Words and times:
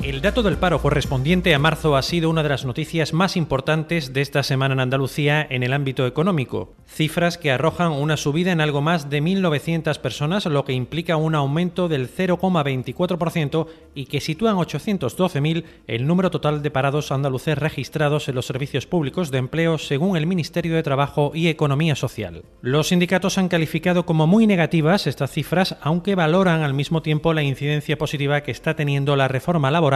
El 0.00 0.22
dato 0.22 0.44
del 0.44 0.58
paro 0.58 0.80
correspondiente 0.80 1.52
a 1.56 1.58
marzo 1.58 1.96
ha 1.96 2.02
sido 2.02 2.30
una 2.30 2.44
de 2.44 2.48
las 2.48 2.64
noticias 2.64 3.12
más 3.12 3.36
importantes 3.36 4.12
de 4.12 4.20
esta 4.20 4.44
semana 4.44 4.74
en 4.74 4.80
Andalucía 4.80 5.44
en 5.50 5.64
el 5.64 5.72
ámbito 5.72 6.06
económico. 6.06 6.72
Cifras 6.86 7.36
que 7.36 7.50
arrojan 7.50 7.90
una 7.90 8.16
subida 8.16 8.52
en 8.52 8.60
algo 8.60 8.80
más 8.80 9.10
de 9.10 9.20
1.900 9.20 9.98
personas, 9.98 10.46
lo 10.46 10.64
que 10.64 10.72
implica 10.72 11.16
un 11.16 11.34
aumento 11.34 11.88
del 11.88 12.08
0,24% 12.08 13.66
y 13.96 14.06
que 14.06 14.20
sitúan 14.20 14.56
812.000 14.56 15.64
el 15.88 16.06
número 16.06 16.30
total 16.30 16.62
de 16.62 16.70
parados 16.70 17.10
andaluces 17.10 17.58
registrados 17.58 18.28
en 18.28 18.36
los 18.36 18.46
servicios 18.46 18.86
públicos 18.86 19.32
de 19.32 19.38
empleo 19.38 19.78
según 19.78 20.16
el 20.16 20.26
Ministerio 20.26 20.76
de 20.76 20.84
Trabajo 20.84 21.32
y 21.34 21.48
Economía 21.48 21.96
Social. 21.96 22.44
Los 22.62 22.88
sindicatos 22.88 23.36
han 23.36 23.48
calificado 23.48 24.06
como 24.06 24.28
muy 24.28 24.46
negativas 24.46 25.08
estas 25.08 25.32
cifras, 25.32 25.76
aunque 25.82 26.14
valoran 26.14 26.62
al 26.62 26.72
mismo 26.72 27.02
tiempo 27.02 27.34
la 27.34 27.42
incidencia 27.42 27.98
positiva 27.98 28.42
que 28.42 28.52
está 28.52 28.76
teniendo 28.76 29.16
la 29.16 29.26
reforma 29.26 29.72
laboral 29.72 29.87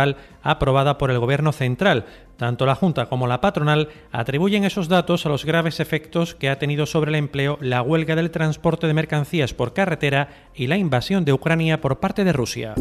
aprobada 0.42 0.98
por 0.98 1.10
el 1.10 1.18
Gobierno 1.18 1.52
central. 1.52 2.06
Tanto 2.36 2.66
la 2.66 2.74
Junta 2.74 3.06
como 3.06 3.26
la 3.26 3.40
patronal 3.40 3.88
atribuyen 4.10 4.64
esos 4.64 4.88
datos 4.88 5.26
a 5.26 5.28
los 5.28 5.44
graves 5.44 5.80
efectos 5.80 6.34
que 6.34 6.48
ha 6.48 6.58
tenido 6.58 6.86
sobre 6.86 7.10
el 7.10 7.16
empleo 7.16 7.58
la 7.60 7.82
huelga 7.82 8.16
del 8.16 8.30
transporte 8.30 8.86
de 8.86 8.94
mercancías 8.94 9.54
por 9.54 9.72
carretera 9.72 10.28
y 10.54 10.66
la 10.66 10.76
invasión 10.76 11.24
de 11.24 11.32
Ucrania 11.32 11.80
por 11.80 12.00
parte 12.00 12.24
de 12.24 12.32
Rusia. 12.32 12.74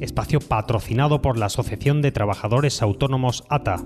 Espacio 0.00 0.40
patrocinado 0.40 1.22
por 1.22 1.38
la 1.38 1.46
Asociación 1.46 2.02
de 2.02 2.12
Trabajadores 2.12 2.82
Autónomos 2.82 3.44
ATA. 3.48 3.76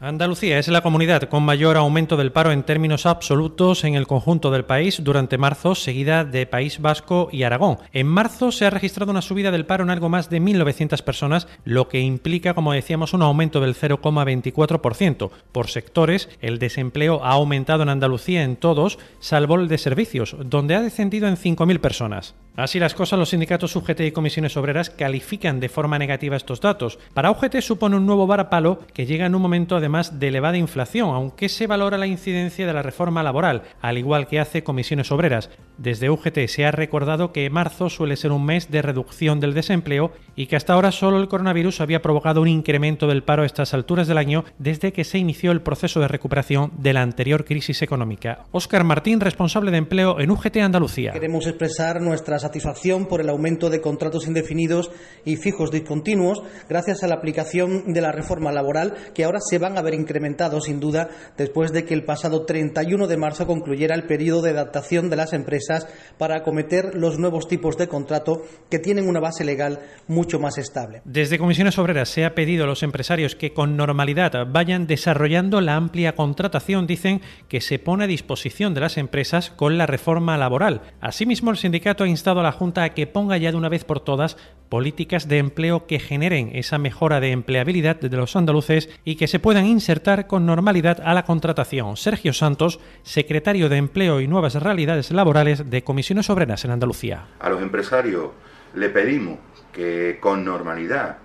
Andalucía 0.00 0.60
es 0.60 0.68
la 0.68 0.82
comunidad 0.82 1.22
con 1.22 1.42
mayor 1.42 1.76
aumento 1.76 2.16
del 2.16 2.30
paro 2.30 2.52
en 2.52 2.62
términos 2.62 3.04
absolutos 3.04 3.82
en 3.82 3.96
el 3.96 4.06
conjunto 4.06 4.52
del 4.52 4.64
país 4.64 5.02
durante 5.02 5.38
marzo, 5.38 5.74
seguida 5.74 6.24
de 6.24 6.46
País 6.46 6.80
Vasco 6.80 7.28
y 7.32 7.42
Aragón. 7.42 7.78
En 7.92 8.06
marzo 8.06 8.52
se 8.52 8.64
ha 8.64 8.70
registrado 8.70 9.10
una 9.10 9.22
subida 9.22 9.50
del 9.50 9.66
paro 9.66 9.82
en 9.82 9.90
algo 9.90 10.08
más 10.08 10.30
de 10.30 10.40
1.900 10.40 11.02
personas, 11.02 11.48
lo 11.64 11.88
que 11.88 11.98
implica, 11.98 12.54
como 12.54 12.72
decíamos, 12.72 13.12
un 13.12 13.22
aumento 13.22 13.60
del 13.60 13.74
0,24%. 13.74 15.30
Por 15.50 15.66
sectores, 15.66 16.28
el 16.40 16.60
desempleo 16.60 17.24
ha 17.24 17.32
aumentado 17.32 17.82
en 17.82 17.88
Andalucía 17.88 18.44
en 18.44 18.54
todos, 18.54 19.00
salvo 19.18 19.56
el 19.56 19.66
de 19.66 19.78
servicios, 19.78 20.36
donde 20.44 20.76
ha 20.76 20.80
descendido 20.80 21.26
en 21.26 21.36
5.000 21.36 21.80
personas. 21.80 22.36
Así 22.58 22.80
las 22.80 22.92
cosas, 22.92 23.20
los 23.20 23.28
sindicatos 23.28 23.76
UGT 23.76 24.00
y 24.00 24.10
comisiones 24.10 24.56
obreras 24.56 24.90
califican 24.90 25.60
de 25.60 25.68
forma 25.68 25.96
negativa 25.96 26.34
estos 26.34 26.60
datos. 26.60 26.98
Para 27.14 27.30
UGT 27.30 27.60
supone 27.60 27.94
un 27.94 28.04
nuevo 28.04 28.26
varapalo 28.26 28.80
que 28.92 29.06
llega 29.06 29.26
en 29.26 29.36
un 29.36 29.42
momento 29.42 29.76
además 29.76 30.18
de 30.18 30.26
elevada 30.26 30.56
inflación, 30.56 31.10
aunque 31.10 31.48
se 31.48 31.68
valora 31.68 31.98
la 31.98 32.08
incidencia 32.08 32.66
de 32.66 32.72
la 32.72 32.82
reforma 32.82 33.22
laboral, 33.22 33.62
al 33.80 33.96
igual 33.96 34.26
que 34.26 34.40
hace 34.40 34.64
comisiones 34.64 35.12
obreras. 35.12 35.50
Desde 35.76 36.10
UGT 36.10 36.48
se 36.48 36.66
ha 36.66 36.72
recordado 36.72 37.32
que 37.32 37.48
marzo 37.48 37.88
suele 37.88 38.16
ser 38.16 38.32
un 38.32 38.44
mes 38.44 38.72
de 38.72 38.82
reducción 38.82 39.38
del 39.38 39.54
desempleo 39.54 40.10
y 40.34 40.46
que 40.46 40.56
hasta 40.56 40.72
ahora 40.72 40.90
solo 40.90 41.20
el 41.20 41.28
coronavirus 41.28 41.80
había 41.80 42.02
provocado 42.02 42.42
un 42.42 42.48
incremento 42.48 43.06
del 43.06 43.22
paro 43.22 43.44
a 43.44 43.46
estas 43.46 43.72
alturas 43.72 44.08
del 44.08 44.18
año 44.18 44.44
desde 44.58 44.92
que 44.92 45.04
se 45.04 45.18
inició 45.18 45.52
el 45.52 45.60
proceso 45.60 46.00
de 46.00 46.08
recuperación 46.08 46.72
de 46.76 46.92
la 46.92 47.02
anterior 47.02 47.44
crisis 47.44 47.82
económica. 47.82 48.46
Óscar 48.50 48.82
Martín, 48.82 49.20
responsable 49.20 49.70
de 49.70 49.76
empleo 49.76 50.18
en 50.18 50.32
UGT 50.32 50.56
Andalucía. 50.56 51.12
Queremos 51.12 51.46
expresar 51.46 52.00
nuestras 52.00 52.47
satisfacción 52.48 53.06
por 53.06 53.20
el 53.20 53.28
aumento 53.28 53.68
de 53.68 53.82
contratos 53.82 54.26
indefinidos 54.26 54.90
y 55.26 55.36
fijos 55.36 55.70
discontinuos 55.70 56.42
gracias 56.66 57.02
a 57.02 57.06
la 57.06 57.16
aplicación 57.16 57.92
de 57.92 58.00
la 58.00 58.10
reforma 58.10 58.52
laboral 58.52 58.94
que 59.14 59.24
ahora 59.24 59.38
se 59.40 59.58
van 59.58 59.76
a 59.76 59.82
ver 59.82 59.92
incrementados 59.92 60.64
sin 60.64 60.80
duda 60.80 61.10
después 61.36 61.72
de 61.72 61.84
que 61.84 61.92
el 61.92 62.04
pasado 62.04 62.46
31 62.46 63.06
de 63.06 63.16
marzo 63.18 63.46
concluyera 63.46 63.94
el 63.94 64.06
periodo 64.06 64.42
de 64.42 64.50
adaptación 64.50 65.10
de 65.10 65.16
las 65.16 65.34
empresas 65.34 65.86
para 66.16 66.38
acometer 66.38 66.94
los 66.94 67.18
nuevos 67.18 67.48
tipos 67.48 67.76
de 67.76 67.86
contrato 67.86 68.42
que 68.70 68.78
tienen 68.78 69.08
una 69.08 69.20
base 69.20 69.44
legal 69.44 69.80
mucho 70.06 70.38
más 70.38 70.56
estable. 70.56 71.02
Desde 71.04 71.38
Comisiones 71.38 71.78
Obreras 71.78 72.08
se 72.08 72.24
ha 72.24 72.34
pedido 72.34 72.64
a 72.64 72.66
los 72.66 72.82
empresarios 72.82 73.34
que 73.34 73.52
con 73.52 73.76
normalidad 73.76 74.32
vayan 74.50 74.86
desarrollando 74.86 75.60
la 75.60 75.76
amplia 75.76 76.14
contratación, 76.14 76.86
dicen 76.86 77.20
que 77.48 77.60
se 77.60 77.78
pone 77.78 78.04
a 78.04 78.06
disposición 78.06 78.72
de 78.72 78.80
las 78.80 78.96
empresas 78.96 79.50
con 79.50 79.76
la 79.76 79.86
reforma 79.86 80.38
laboral. 80.38 80.80
Asimismo, 81.02 81.50
el 81.50 81.58
sindicato 81.58 82.04
ha 82.04 82.08
instado 82.08 82.37
a 82.40 82.42
la 82.42 82.52
Junta 82.52 82.88
que 82.90 83.06
ponga 83.06 83.36
ya 83.36 83.50
de 83.50 83.56
una 83.56 83.68
vez 83.68 83.84
por 83.84 84.00
todas 84.00 84.36
políticas 84.68 85.28
de 85.28 85.38
empleo 85.38 85.86
que 85.86 85.98
generen 85.98 86.50
esa 86.54 86.78
mejora 86.78 87.20
de 87.20 87.32
empleabilidad 87.32 87.96
de 87.96 88.16
los 88.16 88.36
andaluces 88.36 88.90
y 89.04 89.16
que 89.16 89.26
se 89.26 89.38
puedan 89.38 89.66
insertar 89.66 90.26
con 90.26 90.46
normalidad 90.46 91.00
a 91.04 91.14
la 91.14 91.24
contratación. 91.24 91.96
Sergio 91.96 92.32
Santos, 92.32 92.80
secretario 93.02 93.68
de 93.68 93.76
Empleo 93.76 94.20
y 94.20 94.28
Nuevas 94.28 94.54
Realidades 94.54 95.10
Laborales 95.10 95.70
de 95.70 95.82
Comisiones 95.82 96.30
Obreras 96.30 96.64
en 96.64 96.72
Andalucía. 96.72 97.26
A 97.40 97.48
los 97.48 97.62
empresarios 97.62 98.30
le 98.74 98.90
pedimos 98.90 99.38
que 99.72 100.18
con 100.20 100.44
normalidad 100.44 101.18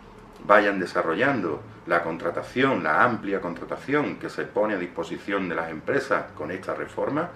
vayan 0.45 0.79
desarrollando 0.79 1.61
la 1.87 2.01
contratación, 2.01 2.83
la 2.83 3.03
amplia 3.03 3.41
contratación 3.41 4.15
que 4.17 4.29
se 4.29 4.43
pone 4.43 4.75
a 4.75 4.77
disposición 4.77 5.49
de 5.49 5.55
las 5.55 5.69
empresas 5.69 6.31
con 6.33 6.51
esta 6.51 6.73
reforma 6.73 7.29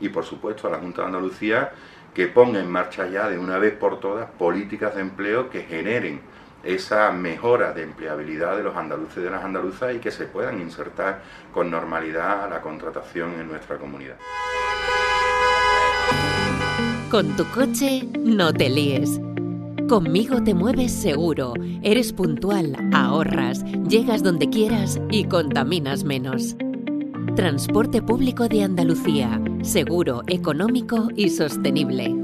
y 0.00 0.08
por 0.08 0.24
supuesto 0.24 0.66
a 0.68 0.70
la 0.70 0.78
Junta 0.78 1.02
de 1.02 1.08
Andalucía 1.08 1.72
que 2.14 2.26
ponga 2.26 2.60
en 2.60 2.70
marcha 2.70 3.06
ya 3.08 3.28
de 3.28 3.38
una 3.38 3.58
vez 3.58 3.74
por 3.74 4.00
todas 4.00 4.28
políticas 4.30 4.94
de 4.94 5.02
empleo 5.02 5.50
que 5.50 5.62
generen 5.62 6.20
esa 6.64 7.10
mejora 7.12 7.72
de 7.72 7.82
empleabilidad 7.82 8.56
de 8.56 8.62
los 8.62 8.76
andaluces 8.76 9.18
y 9.18 9.22
de 9.22 9.30
las 9.30 9.44
andaluzas 9.44 9.94
y 9.94 9.98
que 9.98 10.10
se 10.10 10.26
puedan 10.26 10.60
insertar 10.60 11.22
con 11.52 11.70
normalidad 11.70 12.44
a 12.44 12.48
la 12.48 12.60
contratación 12.60 13.32
en 13.40 13.48
nuestra 13.48 13.78
comunidad. 13.78 14.16
Con 17.10 17.36
tu 17.36 17.44
coche 17.50 18.06
no 18.18 18.52
te 18.52 18.68
líes. 18.68 19.20
Conmigo 19.88 20.44
te 20.44 20.54
mueves 20.54 20.92
seguro, 20.92 21.54
eres 21.82 22.12
puntual, 22.12 22.76
ahorras, 22.92 23.64
llegas 23.88 24.22
donde 24.22 24.48
quieras 24.48 25.00
y 25.10 25.24
contaminas 25.24 26.04
menos. 26.04 26.54
Transporte 27.36 28.02
público 28.02 28.48
de 28.48 28.64
Andalucía, 28.64 29.40
seguro, 29.62 30.22
económico 30.26 31.08
y 31.14 31.30
sostenible. 31.30 32.14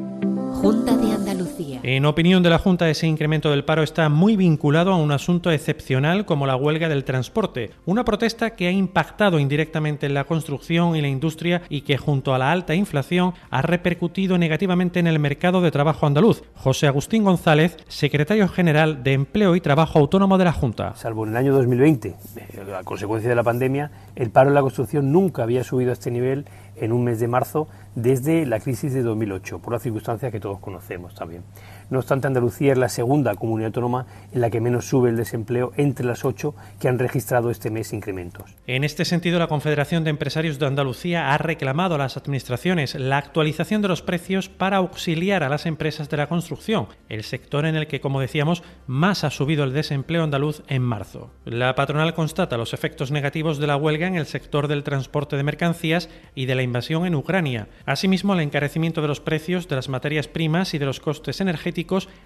Junta 0.55 0.97
de 0.97 1.12
Andalucía. 1.12 1.56
En 1.89 2.05
opinión 2.05 2.43
de 2.43 2.51
la 2.51 2.59
Junta, 2.59 2.91
ese 2.91 3.07
incremento 3.07 3.49
del 3.49 3.65
paro 3.65 3.85
está 3.85 4.09
muy 4.09 4.35
vinculado 4.35 4.93
a 4.93 4.97
un 4.97 5.13
asunto 5.13 5.53
excepcional 5.53 6.27
como 6.27 6.45
la 6.45 6.57
huelga 6.57 6.89
del 6.89 7.05
transporte, 7.05 7.71
una 7.85 8.05
protesta 8.05 8.57
que 8.57 8.67
ha 8.67 8.73
impactado 8.73 9.39
indirectamente 9.39 10.07
en 10.07 10.15
la 10.15 10.25
construcción 10.25 10.97
y 10.97 11.01
la 11.01 11.07
industria 11.07 11.63
y 11.69 11.83
que 11.83 11.97
junto 11.97 12.35
a 12.35 12.39
la 12.39 12.51
alta 12.51 12.75
inflación 12.75 13.35
ha 13.51 13.63
repercutido 13.63 14.37
negativamente 14.37 14.99
en 14.99 15.07
el 15.07 15.21
mercado 15.21 15.61
de 15.61 15.71
trabajo 15.71 16.09
andaluz. 16.09 16.43
José 16.57 16.89
Agustín 16.89 17.23
González, 17.23 17.77
secretario 17.87 18.49
general 18.49 19.05
de 19.05 19.13
Empleo 19.13 19.55
y 19.55 19.61
Trabajo 19.61 20.01
Autónomo 20.01 20.39
de 20.39 20.45
la 20.45 20.53
Junta. 20.53 20.97
Salvo 20.97 21.23
en 21.23 21.31
el 21.31 21.37
año 21.37 21.55
2020, 21.55 22.09
eh, 22.09 22.75
a 22.77 22.83
consecuencia 22.83 23.31
de 23.31 23.37
la 23.37 23.45
pandemia, 23.45 23.93
el 24.17 24.31
paro 24.31 24.49
en 24.49 24.55
la 24.55 24.63
construcción 24.63 25.13
nunca 25.13 25.45
había 25.45 25.63
subido 25.63 25.91
a 25.91 25.93
este 25.93 26.11
nivel 26.11 26.47
en 26.75 26.93
un 26.93 27.05
mes 27.05 27.21
de 27.21 27.29
marzo 27.29 27.69
desde 27.95 28.45
la 28.45 28.61
crisis 28.61 28.93
de 28.93 29.03
2008, 29.03 29.61
por 29.61 29.73
una 29.73 29.81
circunstancia 29.81 30.31
que 30.31 30.41
todos 30.41 30.59
conocemos 30.59 31.15
también. 31.15 31.43
No 31.89 32.01
obstante, 32.01 32.27
Andalucía 32.27 32.73
es 32.73 32.79
la 32.79 32.89
segunda 32.89 33.37
comunidad 33.37 33.69
autónoma 33.69 34.07
en 34.33 34.41
la 34.41 34.51
que 34.51 34.61
menos 34.61 34.87
sube 34.87 35.09
el 35.09 35.17
desempleo 35.17 35.73
entre 35.77 36.05
las 36.05 36.25
ocho 36.25 36.57
que 36.81 36.89
han 36.89 36.99
registrado 36.99 37.49
este 37.51 37.71
mes 37.71 37.93
incrementos. 37.93 38.57
En 38.67 38.83
este 38.83 39.05
sentido, 39.05 39.39
la 39.39 39.47
Confederación 39.47 40.03
de 40.03 40.11
Empresarios 40.11 40.59
de 40.59 40.67
Andalucía 40.67 41.33
ha 41.33 41.39
reclamado 41.39 41.95
a 41.95 41.99
las 41.99 42.17
administraciones 42.17 42.97
la 42.97 43.19
actualización 43.19 43.83
de 43.83 43.89
los 43.89 44.03
precios 44.03 44.49
para 44.49 44.79
auxiliar 44.79 45.45
a 45.45 45.49
las 45.49 45.65
empresas 45.65 46.09
de 46.09 46.17
la 46.17 46.29
construcción, 46.29 46.89
el 47.09 47.23
sector 47.23 47.67
en 47.67 47.77
el 47.77 47.87
que, 47.87 48.00
como 48.00 48.21
decíamos, 48.21 48.65
más 48.89 49.23
ha 49.23 49.31
subido 49.31 49.62
el 49.62 49.73
desempleo 49.73 50.25
andaluz 50.25 50.62
en 50.67 50.82
marzo. 50.82 51.31
La 51.44 51.77
patronal 51.77 52.15
constata 52.15 52.56
los 52.56 52.75
efectos 52.75 53.12
negativos 53.12 53.59
de 53.59 53.69
la 53.69 53.77
huelga 53.77 54.09
en 54.09 54.17
el 54.17 54.27
sector 54.27 54.67
del 54.67 54.82
transporte 54.82 55.37
de 55.37 55.44
mercancías 55.44 56.09
y 56.35 56.47
de 56.47 56.56
la 56.56 56.62
invasión 56.62 57.06
en 57.06 57.15
Ucrania. 57.15 57.69
Asimismo, 57.85 58.35
el 58.35 58.41
encarecimiento 58.41 59.03
de 59.03 59.09
los 59.09 59.21
precios 59.21 59.69
de 59.69 59.77
las 59.77 59.89
materias 59.89 60.27
primas 60.27 60.75
y 60.75 60.79
de 60.79 60.87
los 60.87 60.99
costes 60.99 61.41
energéticos 61.41 61.75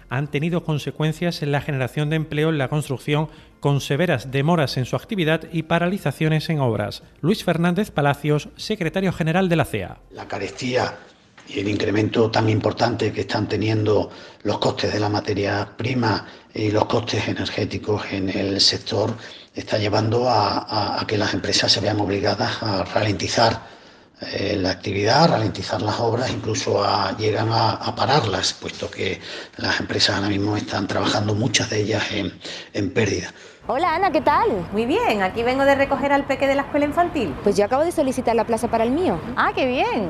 han 0.09 0.29
tenido 0.29 0.63
consecuencias 0.63 1.41
en 1.41 1.51
la 1.51 1.61
generación 1.61 2.09
de 2.09 2.15
empleo 2.15 2.49
en 2.49 2.57
la 2.57 2.69
construcción, 2.69 3.29
con 3.59 3.81
severas 3.81 4.31
demoras 4.31 4.77
en 4.77 4.85
su 4.85 4.95
actividad 4.95 5.41
y 5.51 5.63
paralizaciones 5.63 6.49
en 6.49 6.59
obras. 6.59 7.03
Luis 7.21 7.43
Fernández 7.43 7.91
Palacios, 7.91 8.49
secretario 8.55 9.11
general 9.11 9.49
de 9.49 9.55
la 9.55 9.65
CEA. 9.65 9.97
La 10.11 10.27
carestía 10.27 10.95
y 11.47 11.59
el 11.59 11.67
incremento 11.67 12.31
tan 12.31 12.49
importante 12.49 13.11
que 13.11 13.21
están 13.21 13.47
teniendo 13.47 14.09
los 14.43 14.57
costes 14.59 14.93
de 14.93 14.99
la 14.99 15.09
materia 15.09 15.67
prima 15.75 16.25
y 16.53 16.71
los 16.71 16.85
costes 16.85 17.27
energéticos 17.27 18.03
en 18.11 18.29
el 18.29 18.61
sector 18.61 19.13
está 19.53 19.77
llevando 19.77 20.29
a, 20.29 21.01
a 21.01 21.05
que 21.05 21.17
las 21.17 21.33
empresas 21.33 21.71
se 21.71 21.81
vean 21.81 21.99
obligadas 21.99 22.63
a 22.63 22.83
ralentizar 22.85 23.80
eh, 24.21 24.55
la 24.55 24.69
actividad, 24.69 25.23
a 25.23 25.27
ralentizar 25.27 25.81
las 25.81 25.99
obras, 25.99 26.29
incluso 26.29 26.83
a, 26.83 27.17
llegan 27.17 27.49
a, 27.51 27.95
pararlas, 27.95 28.53
puesto 28.53 28.89
que 28.89 29.19
las 29.57 29.79
empresas 29.79 30.15
ahora 30.15 30.29
mismo 30.29 30.55
están 30.55 30.87
trabajando, 30.87 31.33
muchas 31.33 31.69
de 31.71 31.81
ellas 31.81 32.11
en, 32.11 32.31
en 32.73 32.91
pérdida. 32.91 33.33
Hola 33.67 33.95
Ana, 33.95 34.11
¿qué 34.11 34.21
tal? 34.21 34.47
Muy 34.73 34.85
bien, 34.85 35.21
aquí 35.21 35.43
vengo 35.43 35.63
de 35.65 35.75
recoger 35.75 36.11
al 36.11 36.25
peque 36.25 36.47
de 36.47 36.55
la 36.55 36.63
escuela 36.63 36.85
infantil. 36.85 37.33
Pues 37.43 37.55
yo 37.55 37.65
acabo 37.65 37.83
de 37.83 37.91
solicitar 37.91 38.35
la 38.35 38.43
plaza 38.43 38.67
para 38.67 38.83
el 38.83 38.91
mío. 38.91 39.19
Ah, 39.35 39.51
qué 39.55 39.65
bien. 39.65 40.09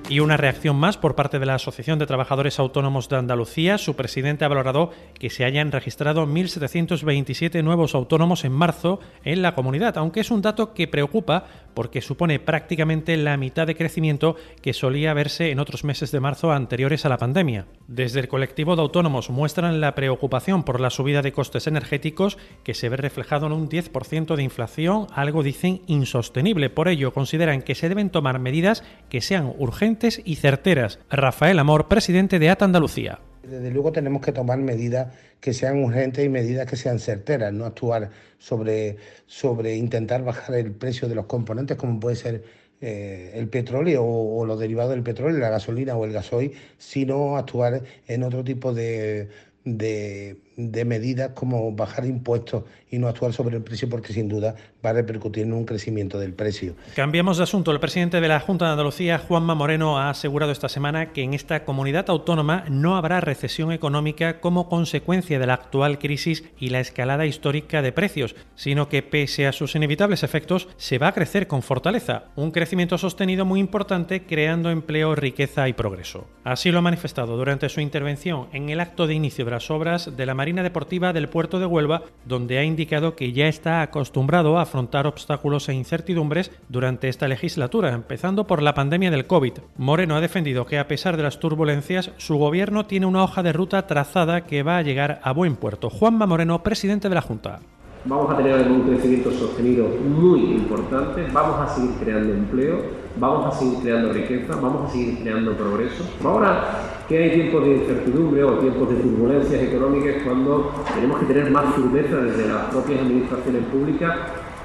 Y 0.11 0.19
una 0.19 0.35
reacción 0.35 0.75
más 0.75 0.97
por 0.97 1.15
parte 1.15 1.39
de 1.39 1.45
la 1.45 1.55
Asociación 1.55 1.97
de 1.97 2.05
Trabajadores 2.05 2.59
Autónomos 2.59 3.07
de 3.07 3.15
Andalucía. 3.15 3.77
Su 3.77 3.95
presidente 3.95 4.43
ha 4.43 4.49
valorado 4.49 4.91
que 5.17 5.29
se 5.29 5.45
hayan 5.45 5.71
registrado 5.71 6.27
1.727 6.27 7.63
nuevos 7.63 7.95
autónomos 7.95 8.43
en 8.43 8.51
marzo 8.51 8.99
en 9.23 9.41
la 9.41 9.55
comunidad, 9.55 9.97
aunque 9.97 10.19
es 10.19 10.29
un 10.29 10.41
dato 10.41 10.73
que 10.73 10.89
preocupa 10.89 11.45
porque 11.73 12.01
supone 12.01 12.39
prácticamente 12.39 13.15
la 13.15 13.37
mitad 13.37 13.65
de 13.65 13.77
crecimiento 13.77 14.35
que 14.61 14.73
solía 14.73 15.13
verse 15.13 15.49
en 15.49 15.59
otros 15.59 15.85
meses 15.85 16.11
de 16.11 16.19
marzo 16.19 16.51
anteriores 16.51 17.05
a 17.05 17.09
la 17.09 17.17
pandemia. 17.17 17.67
Desde 17.87 18.19
el 18.19 18.27
colectivo 18.27 18.75
de 18.75 18.81
autónomos 18.81 19.29
muestran 19.29 19.79
la 19.79 19.95
preocupación 19.95 20.63
por 20.63 20.81
la 20.81 20.89
subida 20.89 21.21
de 21.21 21.31
costes 21.31 21.67
energéticos 21.67 22.37
que 22.65 22.73
se 22.73 22.89
ve 22.89 22.97
reflejado 22.97 23.45
en 23.45 23.53
un 23.53 23.69
10% 23.69 24.35
de 24.35 24.43
inflación, 24.43 25.07
algo 25.13 25.41
dicen 25.41 25.83
insostenible. 25.87 26.69
Por 26.69 26.89
ello, 26.89 27.13
consideran 27.13 27.61
que 27.61 27.75
se 27.75 27.87
deben 27.87 28.09
tomar 28.09 28.39
medidas 28.39 28.83
que 29.07 29.21
sean 29.21 29.53
urgentes 29.57 30.00
y 30.23 30.35
certeras. 30.35 30.99
Rafael 31.09 31.59
Amor, 31.59 31.87
presidente 31.87 32.39
de 32.39 32.49
ATA 32.49 32.65
Andalucía. 32.65 33.19
Desde 33.43 33.71
luego 33.71 33.91
tenemos 33.91 34.21
que 34.21 34.31
tomar 34.31 34.57
medidas 34.59 35.13
que 35.39 35.53
sean 35.53 35.83
urgentes 35.83 36.25
y 36.25 36.29
medidas 36.29 36.67
que 36.67 36.75
sean 36.75 36.99
certeras, 36.99 37.51
no 37.53 37.65
actuar 37.65 38.09
sobre, 38.37 38.97
sobre 39.25 39.75
intentar 39.75 40.23
bajar 40.23 40.55
el 40.55 40.71
precio 40.71 41.07
de 41.07 41.15
los 41.15 41.25
componentes 41.25 41.77
como 41.77 41.99
puede 41.99 42.15
ser 42.15 42.43
eh, 42.81 43.31
el 43.35 43.47
petróleo 43.47 44.03
o, 44.03 44.45
los 44.45 44.59
derivados 44.59 44.91
del 44.91 45.03
petróleo, 45.03 45.39
la 45.39 45.49
gasolina 45.49 45.95
o 45.95 46.05
el 46.05 46.13
gasoil, 46.13 46.53
sino 46.77 47.37
actuar 47.37 47.83
en 48.07 48.23
otro 48.23 48.43
tipo 48.43 48.73
de, 48.73 49.29
de, 49.63 50.37
de 50.55 50.85
medidas 50.85 51.31
como 51.33 51.71
bajar 51.71 52.05
impuestos 52.05 52.63
y 52.89 52.97
no 52.97 53.07
actuar 53.07 53.33
sobre 53.33 53.55
el 53.55 53.63
precio 53.63 53.89
porque 53.89 54.13
sin 54.13 54.27
duda 54.27 54.55
va 54.85 54.89
a 54.89 54.93
repercutir 54.93 55.43
en 55.43 55.53
un 55.53 55.65
crecimiento 55.65 56.19
del 56.19 56.33
precio. 56.33 56.75
Cambiamos 56.95 57.37
de 57.37 57.43
asunto. 57.43 57.71
El 57.71 57.79
presidente 57.79 58.19
de 58.19 58.27
la 58.27 58.39
Junta 58.39 58.65
de 58.65 58.71
Andalucía, 58.71 59.17
Juanma 59.19 59.55
Moreno, 59.55 59.97
ha 59.97 60.09
asegurado 60.09 60.51
esta 60.51 60.69
semana 60.69 61.13
que 61.13 61.23
en 61.23 61.33
esta 61.33 61.63
comunidad 61.63 62.09
autónoma 62.09 62.65
no 62.69 62.97
habrá 62.97 63.21
recesión 63.21 63.71
económica 63.71 64.39
como 64.39 64.67
consecuencia 64.67 65.39
de 65.39 65.47
la 65.47 65.53
actual 65.53 65.99
crisis 65.99 66.43
y 66.59 66.69
la 66.69 66.79
escalada 66.79 67.25
histórica 67.25 67.81
de 67.81 67.91
precios, 67.91 68.35
sino 68.55 68.89
que 68.89 69.03
pese 69.03 69.47
a 69.47 69.51
sus 69.51 69.75
inevitables 69.75 70.23
efectos 70.23 70.67
se 70.77 70.97
va 70.97 71.07
a 71.07 71.13
crecer 71.13 71.47
con 71.47 71.61
fortaleza, 71.61 72.25
un 72.35 72.51
crecimiento 72.51 72.97
sostenido 72.97 73.45
muy 73.45 73.59
importante 73.59 74.23
creando 74.23 74.69
empleo, 74.69 75.15
riqueza 75.15 75.67
y 75.69 75.73
progreso. 75.73 76.27
Así 76.43 76.71
lo 76.71 76.79
ha 76.79 76.81
manifestado 76.81 77.37
durante 77.37 77.69
su 77.69 77.81
intervención 77.81 78.47
en 78.51 78.69
el 78.69 78.79
acto 78.79 79.07
de 79.07 79.13
inicio 79.13 79.45
de 79.45 79.51
las 79.51 79.71
obras 79.71 80.17
de 80.17 80.25
la 80.25 80.33
Marina 80.41 80.63
Deportiva 80.63 81.13
del 81.13 81.29
puerto 81.29 81.59
de 81.59 81.67
Huelva, 81.67 82.01
donde 82.25 82.57
ha 82.57 82.63
indicado 82.63 83.15
que 83.15 83.31
ya 83.31 83.45
está 83.45 83.83
acostumbrado 83.83 84.57
a 84.57 84.63
afrontar 84.63 85.05
obstáculos 85.05 85.69
e 85.69 85.73
incertidumbres 85.75 86.49
durante 86.67 87.09
esta 87.09 87.27
legislatura, 87.27 87.93
empezando 87.93 88.47
por 88.47 88.63
la 88.63 88.73
pandemia 88.73 89.11
del 89.11 89.27
COVID. 89.27 89.59
Moreno 89.77 90.15
ha 90.15 90.19
defendido 90.19 90.65
que 90.65 90.79
a 90.79 90.87
pesar 90.87 91.15
de 91.15 91.21
las 91.21 91.39
turbulencias, 91.39 92.09
su 92.17 92.37
gobierno 92.37 92.87
tiene 92.87 93.05
una 93.05 93.23
hoja 93.23 93.43
de 93.43 93.53
ruta 93.53 93.85
trazada 93.85 94.41
que 94.41 94.63
va 94.63 94.77
a 94.77 94.81
llegar 94.81 95.19
a 95.21 95.31
buen 95.31 95.57
puerto. 95.57 95.91
Juanma 95.91 96.25
Moreno, 96.25 96.63
presidente 96.63 97.07
de 97.07 97.13
la 97.13 97.21
Junta. 97.21 97.59
Vamos 98.05 98.31
a 98.31 98.37
tener 98.37 98.67
un 98.67 98.81
crecimiento 98.81 99.31
sostenido 99.31 99.89
muy 99.89 100.39
importante, 100.53 101.27
vamos 101.31 101.59
a 101.59 101.75
seguir 101.75 101.91
creando 101.99 102.33
empleo, 102.33 102.81
vamos 103.17 103.45
a 103.45 103.59
seguir 103.59 103.77
creando 103.83 104.11
riqueza, 104.11 104.55
vamos 104.55 104.89
a 104.89 104.91
seguir 104.91 105.19
creando 105.19 105.55
progreso. 105.55 106.03
Ahora 106.23 107.00
que 107.11 107.17
hay 107.17 107.31
tiempos 107.31 107.65
de 107.65 107.75
incertidumbre 107.75 108.41
o 108.45 108.53
tiempos 108.59 108.89
de 108.89 108.95
turbulencias 108.95 109.61
económicas 109.63 110.23
cuando 110.23 110.71
tenemos 110.95 111.19
que 111.19 111.25
tener 111.25 111.51
más 111.51 111.75
firmeza 111.75 112.15
desde 112.15 112.47
las 112.47 112.71
propias 112.71 113.01
administraciones 113.01 113.63
públicas 113.65 114.17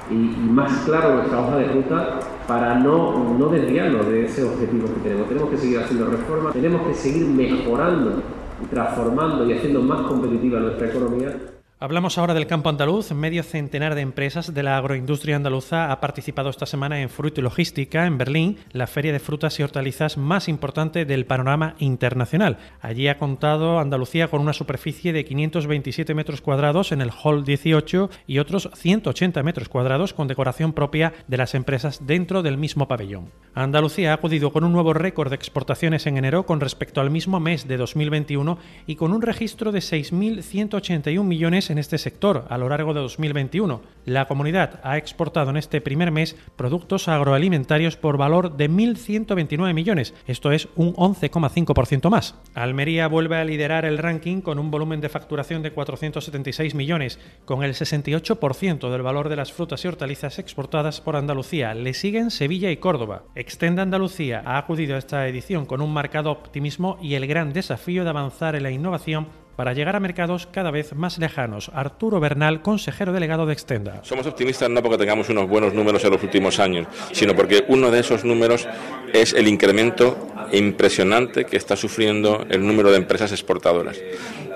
y, 0.09 0.15
más 0.15 0.71
claro 0.85 1.15
nuestra 1.15 1.41
hoja 1.41 1.57
de 1.57 1.67
ruta 1.67 2.19
para 2.47 2.75
no, 2.75 3.35
no 3.37 3.49
desviarnos 3.49 4.07
de 4.07 4.25
ese 4.25 4.45
objetivo 4.45 4.87
que 4.87 5.01
tenemos. 5.01 5.27
Tenemos 5.27 5.49
que 5.49 5.57
seguir 5.57 5.79
haciendo 5.79 6.05
reformas, 6.05 6.53
tenemos 6.53 6.87
que 6.87 6.93
seguir 6.93 7.25
mejorando, 7.27 8.23
transformando 8.69 9.45
y 9.45 9.51
haciendo 9.51 9.81
más 9.81 10.03
competitiva 10.03 10.61
nuestra 10.61 10.87
economía 10.87 11.35
Hablamos 11.79 12.17
ahora 12.17 12.33
del 12.33 12.47
campo 12.47 12.69
andaluz. 12.69 13.11
Medio 13.11 13.43
centenar 13.43 13.93
de 13.93 14.01
empresas 14.01 14.51
de 14.51 14.63
la 14.63 14.77
agroindustria 14.77 15.35
andaluza 15.35 15.91
ha 15.91 15.99
participado 15.99 16.49
esta 16.49 16.65
semana 16.65 17.03
en 17.03 17.09
Fruit 17.11 17.37
y 17.37 17.41
Logística 17.41 18.07
en 18.07 18.17
Berlín, 18.17 18.57
la 18.71 18.87
feria 18.87 19.13
de 19.13 19.19
frutas 19.19 19.59
y 19.59 19.63
hortalizas 19.63 20.17
más 20.17 20.47
importante 20.47 21.05
del 21.05 21.27
panorama 21.27 21.75
internacional. 21.77 22.57
Allí 22.81 23.07
ha 23.07 23.19
contado 23.19 23.77
Andalucía 23.77 24.27
con 24.27 24.41
una 24.41 24.53
superficie 24.53 25.13
de 25.13 25.23
527 25.23 26.15
metros 26.15 26.41
cuadrados 26.41 26.91
en 26.91 26.99
el 26.99 27.11
Hall 27.11 27.45
18 27.45 28.09
y 28.25 28.39
otros 28.39 28.71
180 28.73 29.43
metros 29.43 29.69
cuadrados 29.69 30.15
con 30.15 30.27
decoración 30.27 30.73
propia 30.73 31.13
de 31.27 31.37
las 31.37 31.53
empresas 31.53 32.07
dentro 32.07 32.41
del 32.41 32.57
mismo 32.57 32.87
pabellón. 32.87 33.29
Andalucía 33.53 34.11
ha 34.11 34.15
acudido 34.15 34.51
con 34.51 34.63
un 34.63 34.71
nuevo 34.71 34.93
récord 34.93 35.29
de 35.29 35.35
exportaciones 35.35 36.07
en 36.07 36.17
enero 36.17 36.47
con 36.47 36.59
respecto 36.59 37.01
al 37.01 37.11
mismo 37.11 37.39
mes 37.39 37.67
de 37.67 37.77
2021 37.77 38.57
y 38.87 38.95
con 38.95 39.13
un 39.13 39.21
registro 39.21 39.71
de 39.71 39.79
6.181 39.79 41.23
millones 41.23 41.66
en 41.69 41.77
este 41.77 41.97
sector 41.97 42.45
a 42.49 42.57
lo 42.57 42.69
largo 42.69 42.93
de 42.93 43.01
2021. 43.01 43.81
La 44.05 44.25
comunidad 44.25 44.79
ha 44.83 44.97
exportado 44.97 45.49
en 45.49 45.57
este 45.57 45.81
primer 45.81 46.11
mes 46.11 46.35
productos 46.55 47.07
agroalimentarios 47.07 47.97
por 47.97 48.17
valor 48.17 48.55
de 48.57 48.69
1.129 48.69 49.73
millones, 49.73 50.13
esto 50.27 50.51
es 50.51 50.67
un 50.75 50.93
11,5% 50.93 52.09
más. 52.09 52.35
Almería 52.53 53.07
vuelve 53.07 53.37
a 53.37 53.43
liderar 53.43 53.85
el 53.85 53.97
ranking 53.97 54.41
con 54.41 54.59
un 54.59 54.71
volumen 54.71 55.01
de 55.01 55.09
facturación 55.09 55.61
de 55.61 55.71
476 55.71 56.75
millones, 56.75 57.19
con 57.45 57.63
el 57.63 57.73
68% 57.73 58.91
del 58.91 59.01
valor 59.01 59.29
de 59.29 59.35
las 59.35 59.53
frutas 59.53 59.83
y 59.83 59.87
hortalizas 59.87 60.39
exportadas 60.39 61.01
por 61.01 61.15
Andalucía. 61.15 61.73
Le 61.73 61.93
siguen 61.93 62.31
Sevilla 62.31 62.71
y 62.71 62.77
Córdoba. 62.77 63.23
Extenda 63.35 63.83
Andalucía 63.83 64.41
ha 64.45 64.57
acudido 64.57 64.95
a 64.95 64.99
esta 64.99 65.27
edición 65.27 65.65
con 65.65 65.81
un 65.81 65.93
marcado 65.93 66.31
optimismo 66.31 66.97
y 67.01 67.15
el 67.15 67.27
gran 67.27 67.53
desafío 67.53 68.03
de 68.03 68.09
avanzar 68.09 68.55
en 68.55 68.63
la 68.63 68.71
innovación 68.71 69.27
para 69.57 69.73
llegar 69.73 69.95
a 69.95 69.99
mercados 69.99 70.47
cada 70.49 70.69
vez 70.69 70.93
más 70.93 71.17
lejanos. 71.17 71.71
Arturo 71.73 72.19
Bernal, 72.19 72.61
consejero 72.61 73.11
delegado 73.11 73.47
de 73.47 73.53
Extenda. 73.53 73.99
Somos 74.03 74.27
optimistas 74.27 74.69
no 74.69 74.83
porque 74.83 74.99
tengamos 74.99 75.29
unos 75.29 75.49
buenos 75.49 75.73
números 75.73 76.03
en 76.05 76.11
los 76.11 76.23
últimos 76.23 76.59
años, 76.59 76.87
sino 77.11 77.35
porque 77.35 77.65
uno 77.67 77.89
de 77.89 77.99
esos 77.99 78.23
números 78.23 78.67
es 79.13 79.33
el 79.33 79.47
incremento 79.47 80.29
impresionante 80.51 81.45
que 81.45 81.57
está 81.57 81.75
sufriendo 81.75 82.45
el 82.49 82.65
número 82.65 82.91
de 82.91 82.97
empresas 82.97 83.31
exportadoras. 83.31 83.99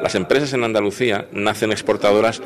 Las 0.04 0.14
empresas 0.14 0.54
en 0.54 0.64
Andalucía 0.64 1.26
nacen 1.32 1.72
exportadoras 1.72 2.40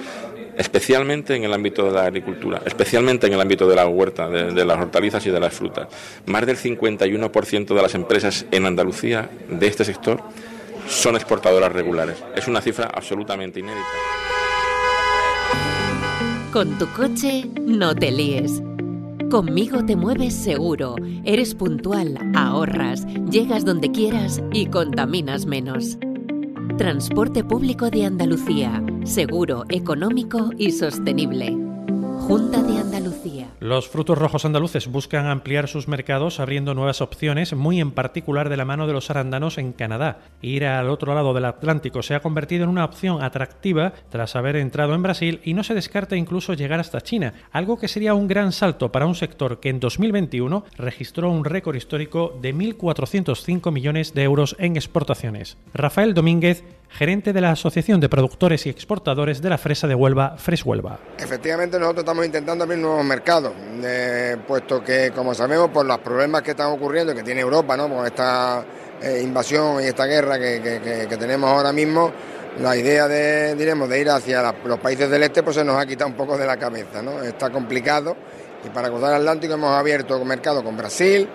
especialmente 0.58 1.36
en 1.36 1.44
el 1.44 1.54
ámbito 1.54 1.84
de 1.86 1.92
la 1.92 2.06
agricultura, 2.06 2.62
especialmente 2.66 3.28
en 3.28 3.34
el 3.34 3.42
ámbito 3.42 3.68
de 3.68 3.76
la 3.76 3.86
huerta, 3.86 4.30
de, 4.30 4.54
de, 4.54 4.64
las 4.64 4.80
hortalizas 4.80 5.26
y 5.26 5.30
de 5.30 5.42
las 5.42 5.54
frutas. 5.54 5.90
Más 6.26 6.46
del 6.46 6.56
51% 6.56 7.76
de 7.76 7.82
las 7.82 7.96
empresas 7.96 8.46
en 8.52 8.66
Andalucía 8.66 9.30
de 9.50 9.68
este 9.68 9.84
sector 9.84 10.24
son 10.88 11.16
exportadoras 11.16 11.72
regulares. 11.72 12.24
Es 12.36 12.48
una 12.48 12.62
cifra 12.62 12.90
absolutamente 12.94 13.60
inédita. 13.60 13.86
Con 16.52 16.78
tu 16.78 16.88
coche 16.94 17.50
no 17.62 17.94
te 17.94 18.12
líes. 18.12 18.62
Conmigo 19.30 19.84
te 19.86 19.96
mueves 19.96 20.34
seguro, 20.34 20.96
eres 21.26 21.56
puntual, 21.56 22.18
ahorras, 22.36 23.06
llegas 23.30 23.66
donde 23.66 23.92
quieras 23.92 24.42
y 24.54 24.68
contaminas 24.68 25.46
menos. 25.46 25.98
Transporte 26.78 27.44
público 27.44 27.90
de 27.90 28.06
Andalucía, 28.06 28.84
seguro, 29.04 29.66
económico 29.70 30.52
y 30.58 30.72
sostenible. 30.72 31.58
Junta 32.28 32.62
de 32.62 32.78
Andalucía. 32.78 33.45
Los 33.66 33.90
frutos 33.90 34.20
rojos 34.20 34.46
andaluces 34.46 34.86
buscan 34.86 35.26
ampliar 35.26 35.68
sus 35.68 35.88
mercados 35.88 36.40
abriendo 36.40 36.76
nuevas 36.76 37.02
opciones, 37.02 37.56
muy 37.56 37.82
en 37.82 37.90
particular 37.90 38.48
de 38.48 38.58
la 38.58 38.64
mano 38.64 38.86
de 38.86 38.94
los 38.94 39.10
arándanos 39.10 39.58
en 39.58 39.74
Canadá. 39.74 40.20
Ir 40.40 40.66
al 40.66 40.88
otro 40.88 41.16
lado 41.16 41.34
del 41.34 41.46
Atlántico 41.46 42.04
se 42.04 42.14
ha 42.14 42.20
convertido 42.20 42.66
en 42.66 42.70
una 42.70 42.86
opción 42.86 43.24
atractiva 43.24 43.94
tras 44.10 44.36
haber 44.36 44.58
entrado 44.58 44.94
en 44.94 45.02
Brasil 45.02 45.42
y 45.44 45.56
no 45.56 45.64
se 45.64 45.74
descarta 45.74 46.16
incluso 46.16 46.54
llegar 46.54 46.80
hasta 46.80 47.02
China, 47.02 47.34
algo 47.52 47.80
que 47.80 47.88
sería 47.88 48.14
un 48.14 48.28
gran 48.28 48.52
salto 48.52 48.92
para 48.92 49.08
un 49.08 49.16
sector 49.16 49.60
que 49.60 49.70
en 49.70 49.80
2021 49.80 50.64
registró 50.78 51.32
un 51.32 51.44
récord 51.44 51.76
histórico 51.76 52.38
de 52.40 52.54
1.405 52.54 53.72
millones 53.72 54.14
de 54.14 54.22
euros 54.22 54.56
en 54.60 54.76
exportaciones. 54.76 55.58
Rafael 55.74 56.14
Domínguez 56.14 56.64
gerente 56.90 57.34
de 57.34 57.42
la 57.42 57.52
Asociación 57.52 58.00
de 58.00 58.10
Productores 58.10 58.66
y 58.66 58.70
Exportadores 58.70 59.42
de 59.42 59.50
la 59.50 59.58
Fresa 59.58 59.88
de 59.88 59.96
Huelva, 59.96 60.36
Fresh 60.38 60.64
Huelva. 60.66 61.00
Efectivamente, 61.18 61.80
nosotros 61.80 62.04
estamos 62.04 62.26
intentando 62.26 62.64
abrir 62.64 62.80
nuevos 62.80 63.04
mercados, 63.04 63.54
eh, 63.84 64.38
puesto 64.48 64.84
que, 64.84 65.12
como 65.14 65.34
sabemos, 65.34 65.70
por 65.70 65.86
los 65.86 65.98
problemas 66.00 66.42
que 66.42 66.52
están 66.52 66.72
ocurriendo 66.72 67.14
que 67.14 67.24
tiene 67.24 67.42
Europa, 67.42 67.76
¿no? 67.76 67.90
con 67.90 68.06
esta 68.06 68.66
eh, 69.02 69.22
invasión 69.24 69.84
y 69.84 69.88
esta 69.88 70.06
guerra 70.06 70.40
que, 70.40 71.16
tenemos 71.20 71.50
ahora 71.50 71.74
mismo, 71.74 72.12
la 72.60 72.76
idea 72.78 73.08
de, 73.08 73.56
diremos, 73.56 73.90
de 73.90 74.00
ir 74.00 74.10
hacia 74.10 74.54
los 74.64 74.80
países 74.80 75.10
del 75.10 75.24
este 75.24 75.44
pues 75.44 75.58
se 75.58 75.64
nos 75.66 75.78
ha 75.78 75.86
quitado 75.86 76.10
un 76.10 76.16
poco 76.16 76.38
de 76.38 76.46
la 76.46 76.58
cabeza. 76.58 77.02
¿no? 77.02 77.22
Está 77.22 77.50
complicado 77.50 78.16
y 78.66 78.70
para 78.70 78.90
cruzar 78.90 79.10
el 79.10 79.22
Atlántico 79.22 79.54
hemos 79.54 79.72
abierto 79.72 80.24
mercado 80.26 80.64
con 80.64 80.76
Brasil, 80.76 81.28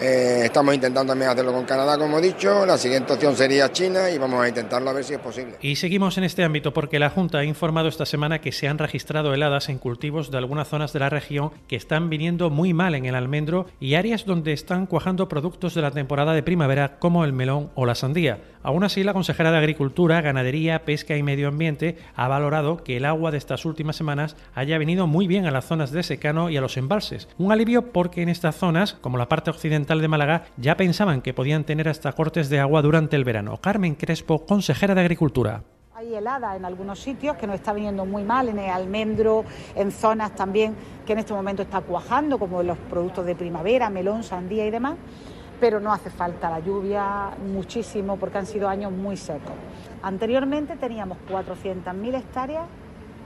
eh, 0.00 0.42
estamos 0.44 0.74
intentando 0.74 1.12
también 1.12 1.30
hacerlo 1.30 1.52
con 1.52 1.64
Canadá, 1.64 1.98
como 1.98 2.18
he 2.18 2.22
dicho. 2.22 2.64
La 2.66 2.78
siguiente 2.78 3.12
opción 3.12 3.36
sería 3.36 3.70
China 3.72 4.10
y 4.10 4.18
vamos 4.18 4.42
a 4.42 4.48
intentarlo 4.48 4.90
a 4.90 4.92
ver 4.92 5.04
si 5.04 5.14
es 5.14 5.20
posible. 5.20 5.56
Y 5.60 5.76
seguimos 5.76 6.18
en 6.18 6.24
este 6.24 6.44
ámbito 6.44 6.72
porque 6.72 6.98
la 6.98 7.10
Junta 7.10 7.38
ha 7.38 7.44
informado 7.44 7.88
esta 7.88 8.06
semana 8.06 8.40
que 8.40 8.52
se 8.52 8.68
han 8.68 8.78
registrado 8.78 9.34
heladas 9.34 9.68
en 9.68 9.78
cultivos 9.78 10.30
de 10.30 10.38
algunas 10.38 10.68
zonas 10.68 10.92
de 10.92 11.00
la 11.00 11.10
región 11.10 11.50
que 11.66 11.76
están 11.76 12.10
viniendo 12.10 12.50
muy 12.50 12.72
mal 12.74 12.94
en 12.94 13.06
el 13.06 13.14
almendro 13.14 13.66
y 13.80 13.94
áreas 13.94 14.24
donde 14.24 14.52
están 14.52 14.86
cuajando 14.86 15.28
productos 15.28 15.74
de 15.74 15.82
la 15.82 15.90
temporada 15.90 16.32
de 16.32 16.42
primavera 16.42 16.98
como 16.98 17.24
el 17.24 17.32
melón 17.32 17.70
o 17.74 17.86
la 17.86 17.94
sandía. 17.94 18.38
Aún 18.62 18.84
así, 18.84 19.02
la 19.02 19.14
consejera 19.14 19.50
de 19.50 19.58
Agricultura, 19.58 20.20
Ganadería, 20.20 20.84
Pesca 20.84 21.16
y 21.16 21.22
Medio 21.22 21.48
Ambiente 21.48 21.96
ha 22.14 22.28
valorado 22.28 22.84
que 22.84 22.96
el 22.96 23.04
agua 23.04 23.30
de 23.30 23.38
estas 23.38 23.64
últimas 23.64 23.96
semanas 23.96 24.36
haya 24.54 24.78
venido 24.78 25.06
muy 25.06 25.26
bien 25.26 25.46
a 25.46 25.50
las 25.50 25.64
zonas 25.64 25.90
de 25.90 26.02
secano 26.02 26.50
y 26.50 26.56
a 26.56 26.60
los 26.60 26.76
embalses. 26.76 27.28
Un 27.38 27.52
alivio 27.52 27.92
porque 27.92 28.22
en 28.22 28.28
estas 28.28 28.56
zonas, 28.56 28.94
como 29.00 29.16
la 29.16 29.28
parte 29.28 29.50
occidental 29.50 29.87
de 29.96 30.08
Málaga, 30.08 30.44
ya 30.58 30.76
pensaban 30.76 31.22
que 31.22 31.32
podían 31.32 31.64
tener 31.64 31.88
hasta 31.88 32.12
cortes 32.12 32.50
de 32.50 32.60
agua 32.60 32.82
durante 32.82 33.16
el 33.16 33.24
verano. 33.24 33.56
Carmen 33.56 33.94
Crespo, 33.94 34.44
consejera 34.44 34.94
de 34.94 35.00
Agricultura. 35.00 35.62
Hay 35.94 36.14
helada 36.14 36.54
en 36.54 36.66
algunos 36.66 37.00
sitios 37.00 37.36
que 37.38 37.46
nos 37.46 37.56
está 37.56 37.72
viniendo 37.72 38.04
muy 38.04 38.22
mal, 38.22 38.50
en 38.50 38.58
el 38.58 38.70
almendro, 38.70 39.44
en 39.74 39.90
zonas 39.90 40.34
también 40.34 40.76
que 41.06 41.14
en 41.14 41.20
este 41.20 41.32
momento 41.32 41.62
está 41.62 41.80
cuajando, 41.80 42.38
como 42.38 42.62
los 42.62 42.76
productos 42.76 43.24
de 43.24 43.34
primavera, 43.34 43.88
melón, 43.88 44.22
sandía 44.22 44.66
y 44.66 44.70
demás 44.70 44.96
pero 45.60 45.80
no 45.80 45.92
hace 45.92 46.10
falta 46.10 46.50
la 46.50 46.60
lluvia 46.60 47.30
muchísimo 47.52 48.16
porque 48.16 48.38
han 48.38 48.46
sido 48.46 48.68
años 48.68 48.92
muy 48.92 49.16
secos. 49.16 49.54
Anteriormente 50.02 50.76
teníamos 50.76 51.18
400.000 51.28 52.14
hectáreas 52.14 52.66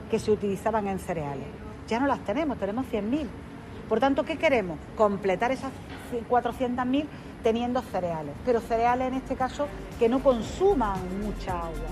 que 0.09 0.19
se 0.19 0.31
utilizaban 0.31 0.87
en 0.87 0.99
cereales. 0.99 1.47
Ya 1.87 1.99
no 1.99 2.07
las 2.07 2.19
tenemos, 2.19 2.57
tenemos 2.57 2.85
100.000. 2.91 3.27
Por 3.87 3.99
tanto, 3.99 4.23
¿qué 4.23 4.37
queremos? 4.37 4.79
Completar 4.95 5.51
esas 5.51 5.71
400.000 6.29 7.05
teniendo 7.43 7.81
cereales, 7.81 8.35
pero 8.45 8.61
cereales 8.61 9.09
en 9.09 9.15
este 9.15 9.35
caso 9.35 9.67
que 9.99 10.09
no 10.09 10.23
consuman 10.23 10.99
mucha 11.21 11.59
agua. 11.59 11.89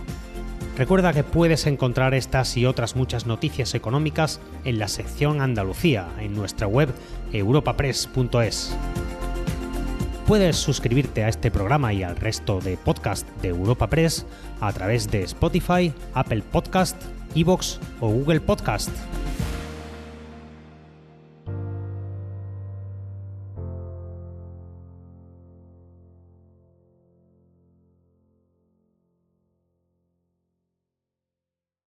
Recuerda 0.77 1.13
que 1.13 1.23
puedes 1.23 1.67
encontrar 1.67 2.13
estas 2.13 2.55
y 2.55 2.65
otras 2.65 2.95
muchas 2.95 3.25
noticias 3.25 3.75
económicas 3.75 4.39
en 4.63 4.79
la 4.79 4.87
sección 4.87 5.41
Andalucía 5.41 6.07
en 6.19 6.33
nuestra 6.33 6.67
web 6.67 6.93
europapress.es 7.33 8.75
puedes 10.31 10.55
suscribirte 10.55 11.25
a 11.25 11.27
este 11.27 11.51
programa 11.51 11.91
y 11.91 12.03
al 12.03 12.15
resto 12.15 12.61
de 12.61 12.77
podcast 12.77 13.27
de 13.41 13.49
Europa 13.49 13.87
Press 13.87 14.25
a 14.61 14.71
través 14.71 15.11
de 15.11 15.23
Spotify, 15.23 15.93
Apple 16.13 16.41
Podcast, 16.41 16.95
Evox 17.35 17.81
o 17.99 18.07
Google 18.07 18.39
Podcast. 18.39 18.91